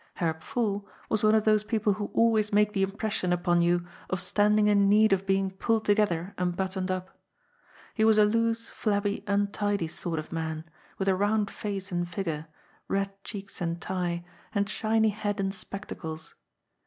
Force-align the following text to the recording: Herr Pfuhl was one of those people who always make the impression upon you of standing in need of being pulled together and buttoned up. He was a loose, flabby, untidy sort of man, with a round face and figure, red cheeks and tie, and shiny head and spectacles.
Herr 0.15 0.33
Pfuhl 0.33 0.83
was 1.09 1.23
one 1.23 1.35
of 1.35 1.43
those 1.43 1.63
people 1.63 1.93
who 1.93 2.09
always 2.15 2.51
make 2.51 2.73
the 2.73 2.81
impression 2.81 3.31
upon 3.31 3.61
you 3.61 3.85
of 4.09 4.19
standing 4.19 4.65
in 4.67 4.89
need 4.89 5.13
of 5.13 5.27
being 5.27 5.51
pulled 5.51 5.85
together 5.85 6.33
and 6.39 6.55
buttoned 6.55 6.89
up. 6.89 7.15
He 7.93 8.03
was 8.03 8.17
a 8.17 8.25
loose, 8.25 8.67
flabby, 8.67 9.23
untidy 9.27 9.87
sort 9.87 10.17
of 10.17 10.31
man, 10.31 10.65
with 10.97 11.07
a 11.07 11.13
round 11.13 11.51
face 11.51 11.91
and 11.91 12.09
figure, 12.09 12.47
red 12.87 13.11
cheeks 13.23 13.61
and 13.61 13.79
tie, 13.79 14.25
and 14.55 14.67
shiny 14.67 15.09
head 15.09 15.39
and 15.39 15.53
spectacles. 15.53 16.33